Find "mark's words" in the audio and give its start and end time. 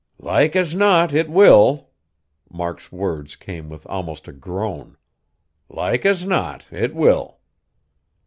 2.51-3.35